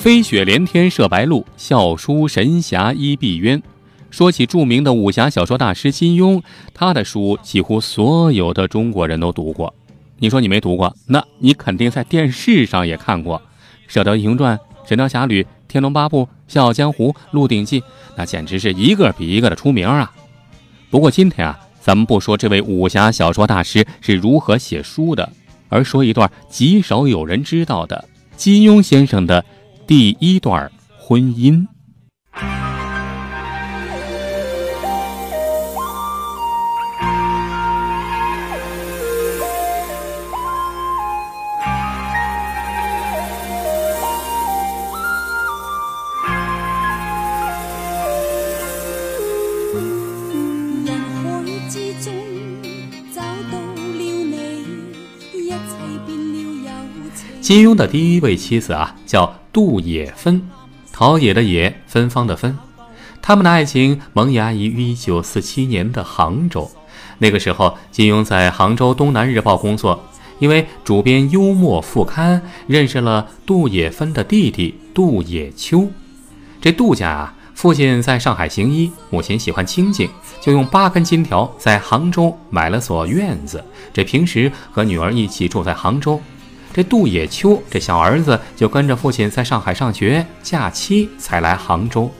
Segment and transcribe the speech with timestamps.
[0.00, 3.60] 飞雪连天射白鹿，笑书神侠倚碧鸳。
[4.10, 6.42] 说起著名的武侠小说大师金庸，
[6.72, 9.74] 他的书几乎所有的中国人都读过。
[10.18, 13.36] 你说你没读过，那你肯定在电视上也看过
[13.88, 14.56] 《射雕英雄传》
[14.88, 17.78] 《神雕侠侣》《天龙八部》《笑傲江湖》《鹿鼎记》，
[18.16, 20.10] 那简直是一个比一个的出名啊！
[20.88, 25.30] 不过今天啊，咱们不说这位武侠小说大师是如何写书的，
[25.68, 29.44] 而说一段极少有人知道的金庸先生的
[29.90, 31.66] 第一段婚姻。
[57.40, 60.48] 金庸的第一位妻子啊，叫杜野芬，
[60.92, 62.56] 陶冶的冶，芬芳的芬。
[63.22, 66.70] 他们的爱情萌芽于一九四七年的杭州。
[67.18, 70.04] 那个时候，金庸在杭州《东南日报》工作，
[70.38, 75.88] 因为主编幽默副刊，认识了杜野芬的弟弟杜野秋。
[76.60, 80.08] 这杜家啊，父亲在上海行医，母亲喜欢清静，
[80.40, 83.62] 就用八根金条在杭州买了所院子。
[83.92, 86.20] 这平时和女儿一起住在杭州。
[86.72, 92.10] 这杜野秋这小儿子就跟着父亲在上海上学，假期才来杭州。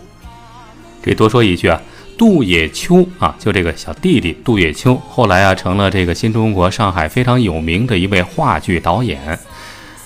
[1.03, 1.81] 这多说一句啊，
[2.19, 9.39] 杜野秋啊，就这个小弟弟杜野秋，后来啊成了这个新中国上海非常有名的一位话剧导演。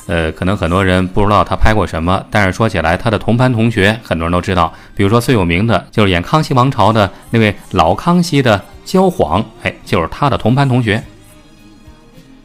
[0.06, 11.03] 呃，可能很多人不知道他拍过什么，但是说起来，他的同班同学很多人都知道，比如说最有名的就是演康熙王朝的那位老康熙的焦晃，哎，就是他的同班同学。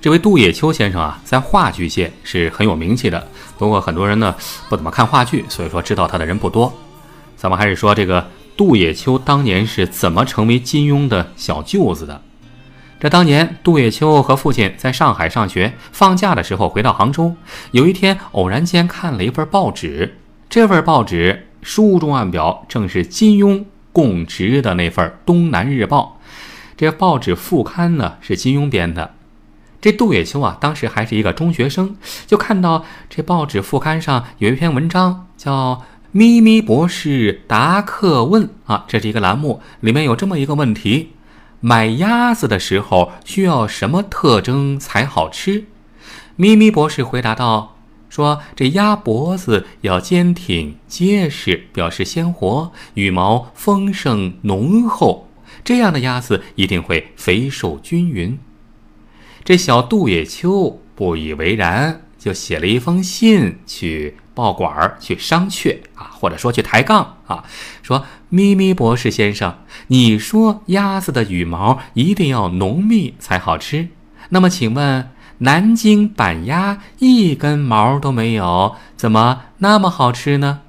[0.02, 3.28] 这位杜野秋先生啊，在话剧界是很有名气的。
[3.58, 4.34] 不过很多人呢
[4.70, 6.74] 不怎么看话剧，所以说知道他的人不多。
[7.36, 8.26] 咱们还是说这个
[8.56, 12.22] 杜野秋当年是怎么成为金庸的小舅子的。
[12.98, 17.36] 这当年杜野秋和父亲在上海上学，放假的时候回到杭州，
[17.72, 20.18] 有一天偶然间看了一份报纸，
[20.50, 26.20] 这份报纸书中暗表正是金庸供职的那份《东南日报》。
[26.78, 29.16] 这报纸副刊呢是金庸编的。
[29.82, 31.96] 这杜月秋啊，当时还是一个中学生，
[32.28, 35.76] 就看到这报纸副刊上有一篇文章，叫
[36.12, 41.14] 《咪咪博士答客问》啊，这是一个栏目，里面有这么一个问题：
[41.62, 45.64] 买鸭子的时候需要什么特征才好吃？
[46.36, 47.78] 咪咪博士回答道
[48.10, 55.30] ：“说这鸭脖子要坚挺结实，表示鲜活，羽毛丰盛浓厚，
[55.64, 58.38] 这样的鸭子一定会肥瘦均匀。”
[59.50, 67.44] 这小杜野秋不以为然，就写了一封信去报馆去商榷啊，或者说去抬杠啊，
[67.82, 69.56] 说咪咪博士先生，
[69.88, 73.88] 你说鸭子的羽毛一定要浓密才好吃，
[74.30, 80.60] 那么请问南京板鸭一根毛都没有，怎么那么好吃呢？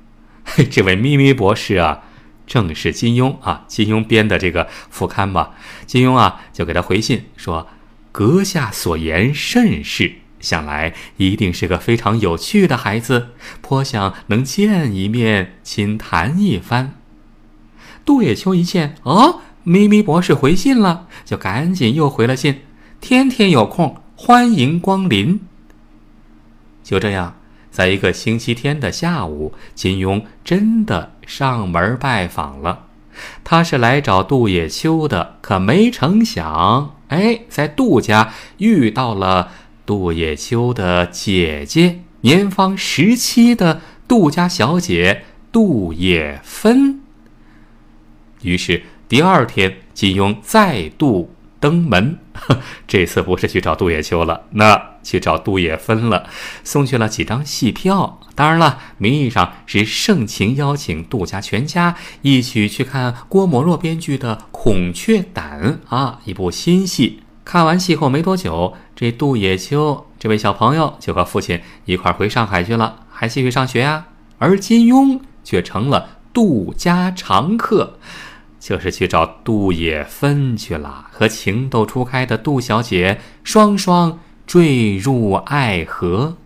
[0.70, 2.04] 这位咪咪博士啊，
[2.46, 5.50] 正是金庸啊，金庸编的这个副刊吧？
[5.84, 7.66] 金庸啊，就给他回信说。
[8.14, 13.30] 阁下所言甚是，想来一定是个非常有趣的孩子，
[13.60, 16.94] 颇想能见一面，亲谈一番。
[18.04, 22.60] 杜野秋一见，哦，咪咪博士回信了，就赶紧又回了信，
[23.00, 25.40] 天天有空，欢迎光临。
[26.84, 27.34] 就这样，
[27.72, 32.83] 在一个星期天的下午，金庸真的上门拜访了。
[33.42, 39.50] 他是来找杜野秋的，可没成想，哎，在杜家遇到了
[39.86, 47.00] 杜野秋的姐姐，年方十七的杜家小姐杜野芬。
[48.42, 51.34] 于是第二天，金庸再度。
[51.64, 52.18] 登门，
[52.86, 56.28] 这次不是去找杜野秋了，那去找杜野芬了，
[56.62, 58.20] 送去了几张戏票。
[58.34, 67.20] 当然了，名义上是盛情邀请杜家全家一起去看郭沫若编剧的《孔雀胆》啊，一部新戏。
[67.46, 74.04] 看完戏后没多久，这杜野秋这位小朋友就和父亲一块回上海去了，还继续上学呀。
[74.36, 77.98] 而金庸却成了杜家常客。
[78.64, 86.38] 就是去找杜野芬去了，和情窦初开的杜小姐双双坠入爱河。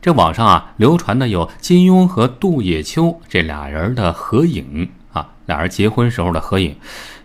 [0.00, 6.76] 这网上啊流传的有金庸和杜野秋这俩人的合影啊，俩人结婚时候的合影。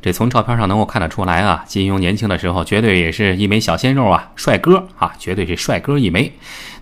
[0.02, 6.34] 这从照片上能够看得出来啊，金庸年轻的时候绝对也是一枚小鲜肉啊，帅哥啊，绝对是帅哥一枚。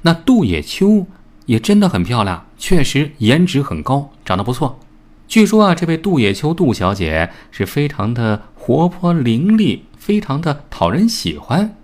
[0.03, 1.05] 那杜野秋
[1.45, 4.79] 也真的很漂亮，确实颜值很高，长得不错。
[5.27, 11.75] 据说啊，这位杜野秋杜小姐是非常的活泼伶俐，非常的讨人喜欢。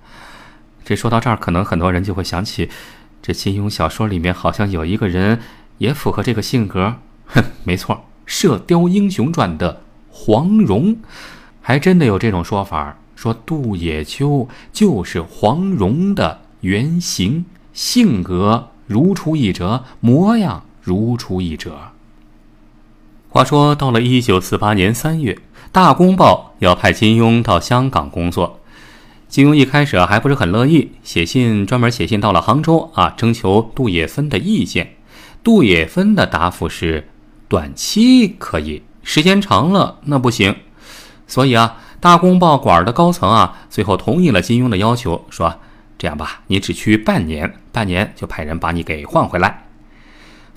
[0.85, 2.69] 这说到这儿，可能很多人就会想起，
[3.21, 5.39] 这金庸小说里面好像有一个人
[5.79, 6.97] 也符合这个性格。
[7.25, 7.95] 哼， 没错，
[8.25, 10.97] 《射雕英雄传》的黄蓉，
[11.61, 21.93] 还真的有这种说法，说杜野秋就是黄蓉的原型，性格如出一辙，模样如出一辙。
[23.31, 25.33] 话说到了一九四八年三月，
[25.71, 28.59] 《大公报》要派金庸到香港工作，
[29.27, 34.95] 金庸一开始还不是很乐意，写信专门写信到了杭州啊，征求杜野芬的意见。
[35.43, 37.07] 杜野芬的答复是。
[37.47, 40.55] 短期可以，时间长了那不行。
[41.25, 45.55] 所以啊，大公报馆的高层啊，最后同意了金庸的要求，说
[45.97, 49.65] ：“这样吧，你只去半年，半年就派人把你给换回来。”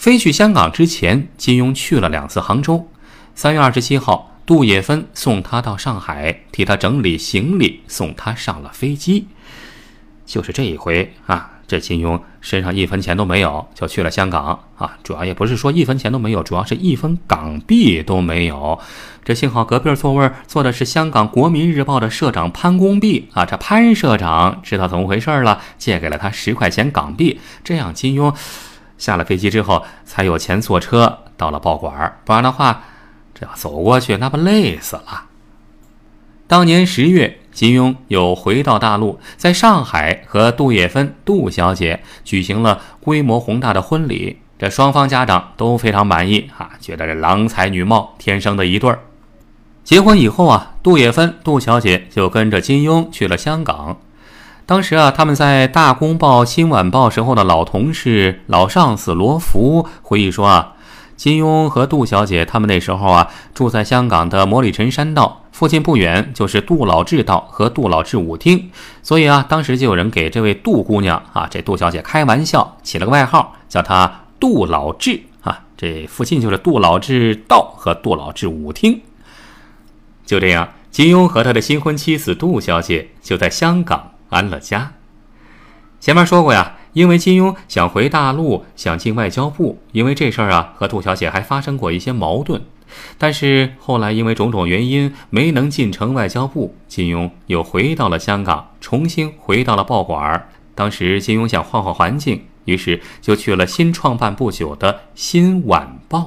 [0.03, 2.89] 飞去香港之前，金庸去了两次杭州。
[3.37, 9.29] 三月二十七号，杜野芬送他到上海，替他整理行李，送他上了飞机。
[10.27, 11.51] 就是这一回啊。
[11.69, 14.99] 这金庸身上一分钱都没有，就去了香港啊！
[15.05, 18.79] 主要也不是说一分钱都没有，主要是一分港币都没有。
[19.25, 23.47] 这幸好隔壁座位坐的是香港《国民日报》的社长潘公弼啊！
[23.47, 28.35] 这潘社长知道怎么回事了，借给了他十块钱港币，这样金庸
[29.03, 32.85] 下了飞机之后才有钱坐车到了报馆，不然的话，
[33.35, 35.25] 这要走过去那不累死了。
[36.47, 37.41] 当年十月。
[37.53, 44.39] 金庸又回到大陆，在上海和杜月芬杜小姐举行了规模宏大的婚礼。
[44.59, 49.01] 这双方家长都非常满意啊，觉得这郎才女貌，天生的一对儿。
[49.85, 54.01] 结婚以后啊，杜月芬杜小姐就跟着金庸去了香港。
[54.65, 60.75] 当时啊，他们在《大公报》《新晚报》时候的老同事、老上司罗福回忆说啊，
[61.17, 65.41] 金庸和杜小姐他们那时候啊，住在香港的摩里臣山道。
[65.53, 68.71] 附近不远就是杜老志道和杜老志舞厅，
[69.03, 75.61] 所以啊，当时就有人给这位杜姑娘啊，这杜小姐开玩笑，起了个外号，叫她杜老志啊。
[75.77, 79.03] 这附近就是杜老志道和杜老志舞厅。
[80.25, 84.95] 就这样，金庸和他的新婚妻子杜小姐就在香港安了家。
[86.01, 92.61] 前面说过呀，因为金庸想回大陆，想进外交部，因为这事儿啊，和杜小姐还发生过一些矛盾。
[93.17, 100.49] 但是后来因为种种原因没能进城外交部，金庸又回到了香港，重新回到了报馆。
[100.75, 106.19] 当时金庸想换换环境，于是就去了新创办不久的《新晚报》。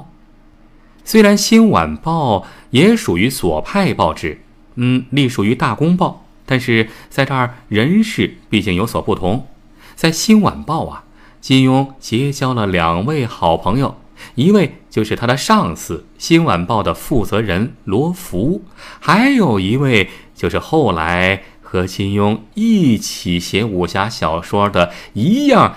[1.03, 2.39] 虽然《新晚报》
[2.71, 4.41] 也属于左派报纸，
[4.75, 9.47] 嗯，隶属于《大公报》，但是在这儿人事毕竟有所不同。
[9.95, 11.03] 在《新晚报》啊，
[11.41, 13.95] 金庸结交了两位好朋友。
[14.35, 18.63] 一位就是他的上司，《新晚报》的负责人罗福，
[18.99, 25.75] 还有一位就是后来和金庸一起写武侠小说的一样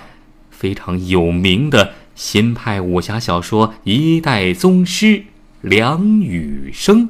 [0.49, 5.23] 非常有名的新派武侠小说一代宗师
[5.61, 7.09] 梁羽生。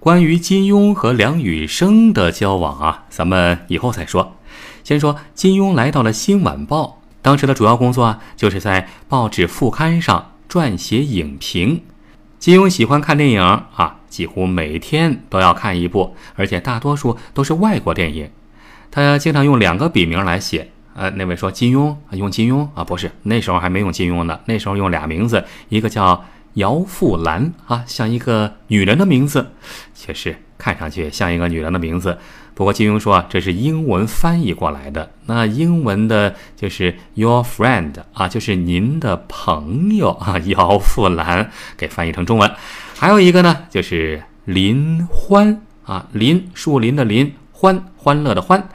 [0.00, 4.34] 关于金庸和梁羽生的交往啊，咱们以后再说。
[4.82, 6.84] 先说金庸来到了《新晚报》。
[7.20, 11.82] 当时的主要工作啊，就是在报纸副刊上撰写影评。
[12.38, 18.30] 金庸喜欢看电影啊，几乎每天都要看一部，而且大多数都是外国电影。
[18.90, 20.70] 他经常用两个笔名来写。
[20.94, 29.50] 呃，那位说金庸用金庸啊，不是那时候还没用金庸呢，那时候用俩名字，一个叫姚富兰啊，像一个女人的名字，
[29.94, 32.18] 确实看上去像一个女人的名字。
[32.54, 35.10] 不过金庸说啊，这是英文翻译过来的。
[35.26, 42.50] 那英文的就是 your friend 啊，就是您的朋友啊，姚富兰给翻译成中文。
[42.96, 48.68] 还有一个呢，就是林欢啊，林树林的林，欢欢乐的欢。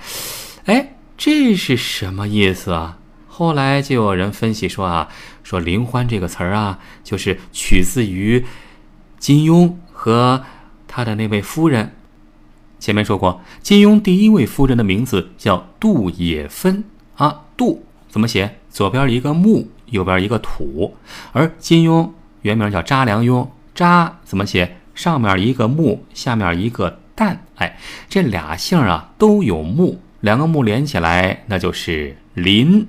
[0.63, 2.97] 哎，这是什么意思啊？
[3.27, 5.09] 后来就有人分析说啊，
[5.45, 8.43] 说林欢这个词儿啊，就是取自于
[9.19, 10.43] 金庸和
[10.87, 11.93] 他的那位夫人。
[12.79, 16.83] 前面说过，金庸第一位夫人的名字叫杜也芬
[17.15, 18.57] 啊，杜怎么写？
[18.71, 20.95] 左边一个木，右边一个土。
[21.31, 22.09] 而金庸
[22.41, 24.77] 原名叫查良镛，查怎么写？
[24.95, 27.37] 上面一个木，下面一个旦。
[27.57, 27.77] 哎，
[28.09, 32.87] 这俩姓啊都有木，两个木连起来，那就是林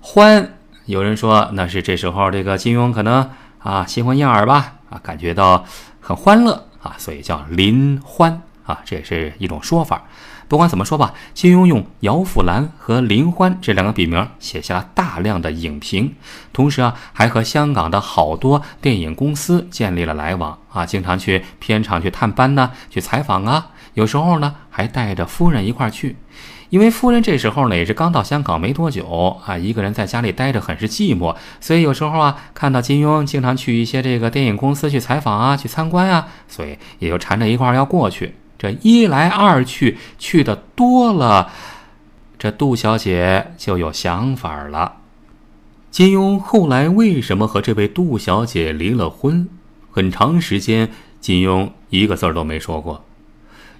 [0.00, 0.55] 欢。
[0.86, 5.64] 有人说那是这时候这个金庸可能啊新婚燕尔吧啊，感觉到
[6.00, 8.42] 很欢乐啊，所以叫林欢。
[8.64, 10.02] 啊，这也是一种说法。
[10.48, 16.16] 不管怎么说吧，金庸用姚富兰和林欢这两个笔名写下了大量的影评，
[16.52, 26.16] 同时啊，还和香港的好多电影公司建立了来往啊，经常去片场去探班呢，去采访啊，有时候呢还带着夫人一块儿去。
[26.70, 38.34] 因为夫人这时候呢也是刚到香港没多久啊，一个人在家里待着很是寂寞，所以有时候啊看到金庸经常去一些这个电影公司去采访啊、去参观啊，所以也就缠着一块儿要过去。
[38.58, 41.50] 这一来二去，去的多了，
[42.38, 44.96] 这杜小姐就有想法了。
[45.90, 49.48] 金庸后来为什么和这位杜小姐离了婚？
[49.90, 53.05] 很长时间，金庸一个字儿都没说过。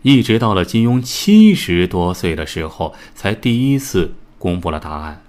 [0.06, 5.20] 一直到了金庸七十多岁的时候，才第一次公布了答案。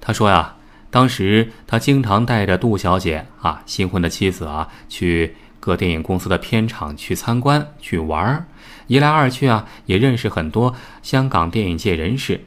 [0.00, 0.54] 他说呀，
[0.88, 8.46] 当时他经常带着杜小姐啊，新婚的妻子啊，去各电影公司的片场去参观、去玩儿。
[8.86, 12.44] 一来二去啊，也认识很多香港电影界人士。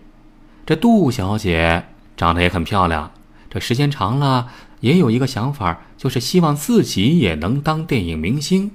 [0.66, 3.12] 这杜小姐长得也很漂亮，
[3.50, 4.48] 这时间长了，
[4.80, 8.72] 也有一个想法，就是希望自己也能当电影明星。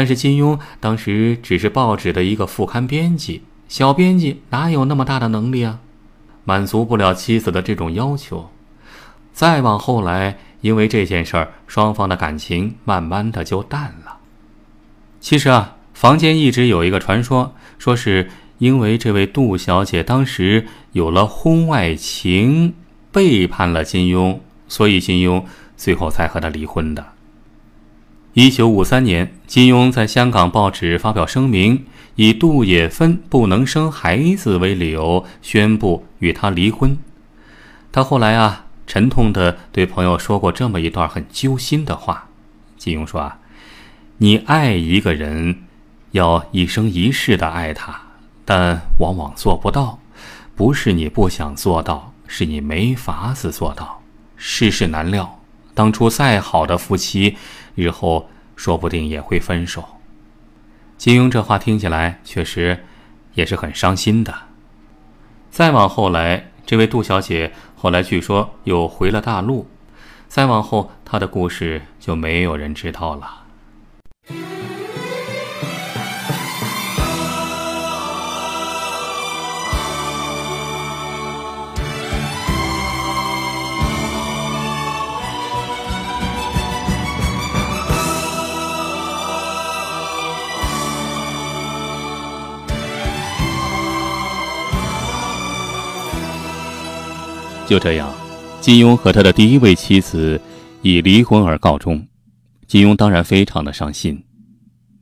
[0.00, 5.80] 但是金庸当时只是报纸的一个副刊编辑，小编辑哪有那么大的能力啊？
[6.44, 8.48] 满足不了妻子的这种要求。
[9.34, 14.16] 再往后来，因为这件事儿，双方的感情慢慢的就淡了。
[15.20, 22.72] 其实啊，坊间一直有一个传说，说是因为这位杜小姐当时有了婚外情，
[23.12, 25.44] 背叛了金庸，所以金庸
[25.76, 27.04] 最后才和她离婚的。
[28.32, 31.84] 一九五三年，金庸在香港报纸发表声明，
[32.14, 36.96] 以杜也芬不能生孩子为理由，宣布与他离婚。
[37.90, 42.28] 他后来啊，沉痛地对朋友说过这么一段很揪心的话。
[42.78, 43.38] 金庸说：“啊，
[44.18, 45.64] 你爱一个人，
[46.12, 48.00] 要一生一世的爱他，
[48.44, 49.98] 但往往做不到，
[50.54, 54.00] 不是你不想做到，是你没法子做到。
[54.36, 55.40] 世事难料，
[55.74, 57.36] 当初再好的夫妻。”
[57.74, 59.84] 日后说不定也会分手。
[60.96, 62.84] 金庸这话听起来确实
[63.34, 64.34] 也是很伤心的。
[65.50, 69.66] 再往后来，这位杜小姐后来据说又回了大陆。
[70.28, 73.44] 再往后，她的故事就没有人知道了。
[97.70, 98.12] 就这样，
[98.60, 100.40] 金庸和他的第一位妻子
[100.82, 102.04] 以离婚而告终。
[102.66, 104.24] 金庸当然非常的伤心。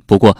[0.04, 0.36] 不过，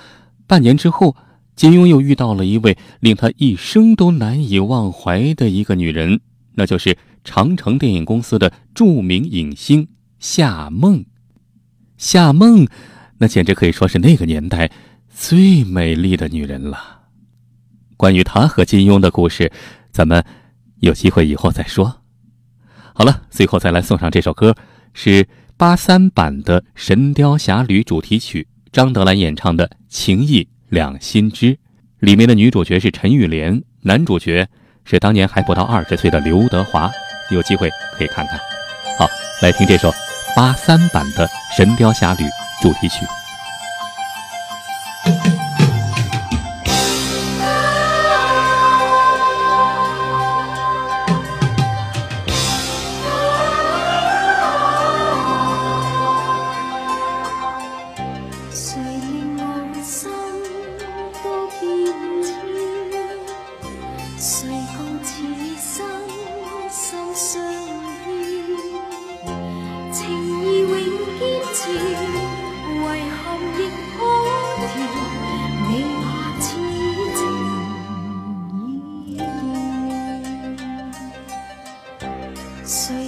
[0.47, 1.17] 半年之后，
[1.57, 6.21] 金庸又遇到了一位令他一生都难以忘怀的一个女人，
[6.53, 11.07] 那就是长城电影公司的著名影星夏梦。
[11.97, 12.69] 夏梦，
[13.17, 14.71] 那简直可以说是那个年代
[15.09, 17.05] 最美丽的女人了。
[17.97, 19.51] 关于她和金庸的故事，
[19.91, 20.23] 咱们
[20.81, 22.03] 有机会以后再说。
[22.99, 24.57] 好了，最后再来送上这首歌，
[24.93, 25.25] 是
[25.57, 31.55] 八三版的《神雕侠侣》主题曲，张德兰演唱的《情义两心知》，
[32.01, 34.49] 里面的女主角是陈玉莲，男主角
[34.85, 36.91] 是当年还不到二十岁的刘德华，
[37.31, 38.37] 有机会可以看看。
[38.99, 39.07] 好，
[39.43, 39.93] 来听这首
[40.35, 41.25] 八三版的
[41.57, 42.25] 《神雕侠侣》
[42.61, 43.07] 主题曲。
[82.69, 83.08] So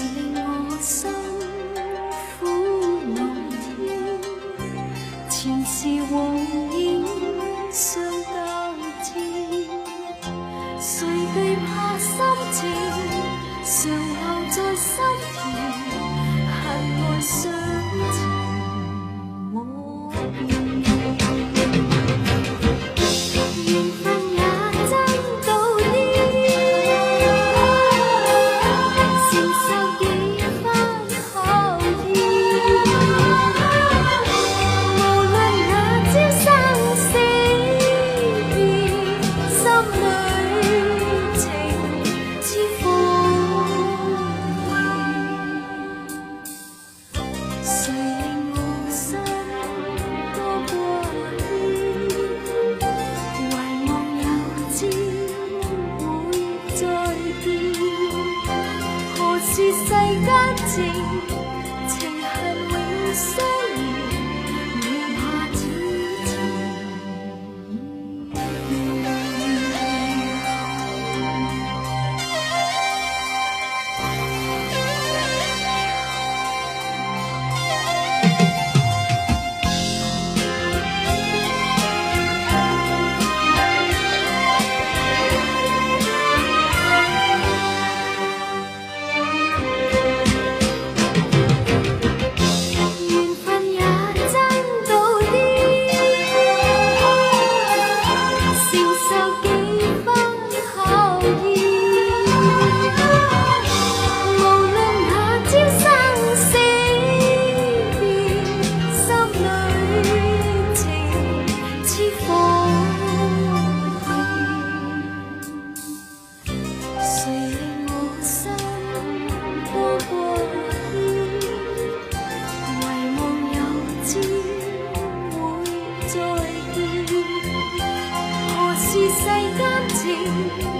[130.02, 130.79] see.